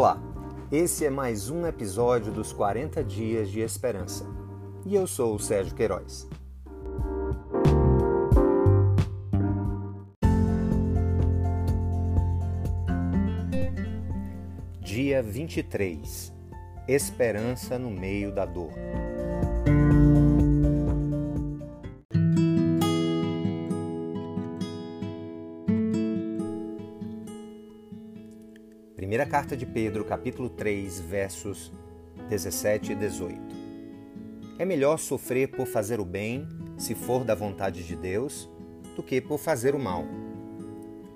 [0.00, 0.16] Olá,
[0.70, 4.24] esse é mais um episódio dos 40 Dias de Esperança
[4.86, 6.28] e eu sou o Sérgio Queiroz.
[14.80, 16.32] Dia 23
[16.86, 18.70] Esperança no meio da dor.
[29.08, 31.72] Primeira carta de Pedro, capítulo 3, versos
[32.28, 33.40] 17 e 18.
[34.58, 38.50] É melhor sofrer por fazer o bem, se for da vontade de Deus,
[38.94, 40.04] do que por fazer o mal.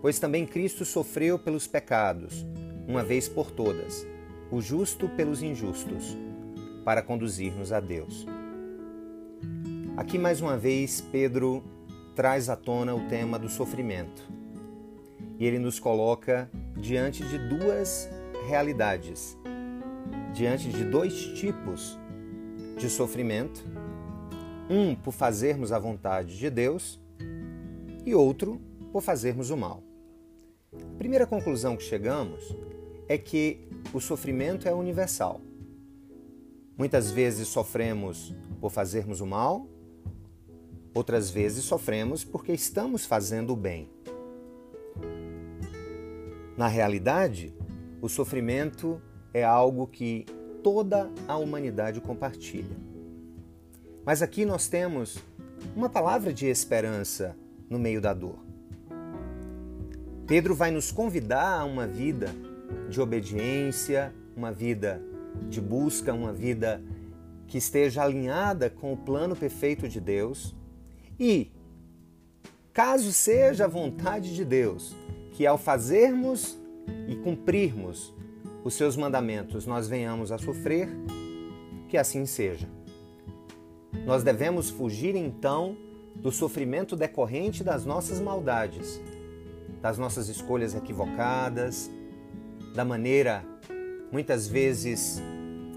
[0.01, 2.47] Pois também Cristo sofreu pelos pecados,
[2.89, 4.07] uma vez por todas,
[4.51, 6.17] o justo pelos injustos,
[6.87, 8.27] para conduzir-nos a Deus.
[9.99, 11.63] Aqui mais uma vez Pedro
[12.17, 14.23] traz à tona o tema do sofrimento.
[15.39, 18.09] E ele nos coloca diante de duas
[18.47, 19.37] realidades,
[20.35, 21.99] diante de dois tipos
[22.79, 23.65] de sofrimento,
[24.69, 27.01] um por fazermos a vontade de Deus
[28.05, 29.83] e outro por fazermos o mal.
[30.73, 32.57] A primeira conclusão que chegamos
[33.09, 35.41] é que o sofrimento é universal.
[36.77, 39.67] Muitas vezes sofremos por fazermos o mal,
[40.95, 43.91] outras vezes sofremos porque estamos fazendo o bem.
[46.63, 47.53] Na realidade,
[48.01, 49.03] o sofrimento
[49.35, 50.25] é algo que
[50.63, 52.77] toda a humanidade compartilha.
[54.07, 55.19] Mas aqui nós temos
[55.75, 57.37] uma palavra de esperança
[57.69, 58.39] no meio da dor.
[60.25, 62.33] Pedro vai nos convidar a uma vida
[62.89, 65.03] de obediência, uma vida
[65.51, 66.81] de busca, uma vida
[67.49, 70.55] que esteja alinhada com o plano perfeito de Deus.
[71.19, 71.51] E,
[72.73, 75.02] caso seja a vontade de Deus,
[75.33, 76.59] que ao fazermos
[77.09, 78.15] e cumprirmos
[78.65, 80.89] os seus mandamentos nós venhamos a sofrer,
[81.89, 82.69] que assim seja.
[84.07, 85.77] Nós devemos fugir então
[86.17, 89.01] do sofrimento decorrente das nossas maldades,
[89.81, 91.91] das nossas escolhas equivocadas,
[92.75, 93.45] da maneira
[94.11, 95.21] muitas vezes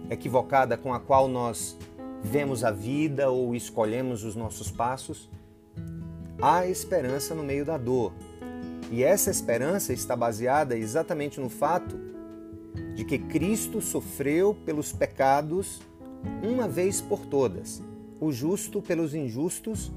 [0.10, 1.78] equivocada com a qual nós
[2.22, 5.30] vemos a vida ou escolhemos os nossos passos.
[6.42, 8.14] Há esperança no meio da dor,
[8.92, 11.98] e essa esperança está baseada exatamente no fato
[12.96, 15.82] de que Cristo sofreu pelos pecados
[16.44, 17.82] uma vez por todas,
[18.20, 19.92] o justo pelos injustos,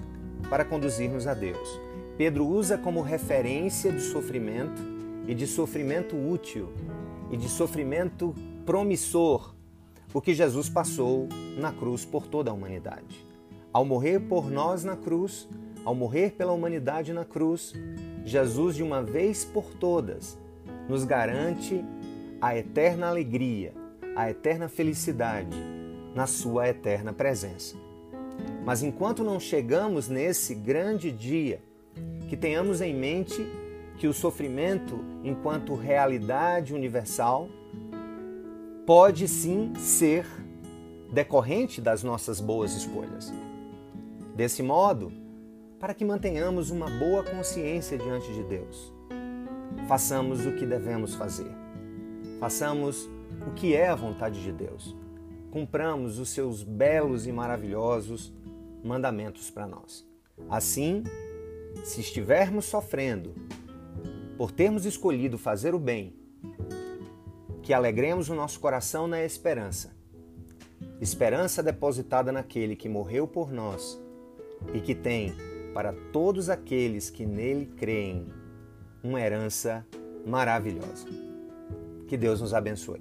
[0.49, 1.81] para conduzir-nos a Deus.
[2.17, 4.83] Pedro usa como referência de sofrimento
[5.27, 6.73] e de sofrimento útil
[7.31, 8.35] e de sofrimento
[8.65, 9.55] promissor
[10.13, 11.29] o que Jesus passou
[11.59, 13.25] na cruz por toda a humanidade.
[13.73, 15.47] Ao morrer por nós na cruz,
[15.85, 17.75] ao morrer pela humanidade na cruz,
[18.29, 20.39] Jesus, de uma vez por todas,
[20.87, 21.83] nos garante
[22.41, 23.73] a eterna alegria,
[24.15, 25.57] a eterna felicidade
[26.15, 27.75] na Sua eterna presença.
[28.65, 31.63] Mas enquanto não chegamos nesse grande dia,
[32.29, 33.47] que tenhamos em mente
[33.97, 37.49] que o sofrimento, enquanto realidade universal,
[38.87, 40.27] pode sim ser
[41.11, 43.33] decorrente das nossas boas escolhas.
[44.37, 45.13] Desse modo,
[45.79, 48.93] para que mantenhamos uma boa consciência diante de Deus.
[49.87, 51.51] Façamos o que devemos fazer.
[52.41, 53.09] Façamos
[53.47, 54.97] o que é a vontade de Deus.
[55.51, 58.33] Cumpramos os seus belos e maravilhosos
[58.83, 60.07] mandamentos para nós.
[60.51, 61.05] Assim,
[61.85, 63.35] se estivermos sofrendo
[64.37, 66.15] por termos escolhido fazer o bem,
[67.63, 69.97] que alegremos o nosso coração na esperança.
[71.01, 74.01] Esperança depositada naquele que morreu por nós
[74.73, 75.35] e que tem
[75.79, 78.27] para todos aqueles que nele creem
[79.01, 79.87] uma herança
[80.27, 81.07] maravilhosa.
[82.09, 83.01] Que Deus nos abençoe.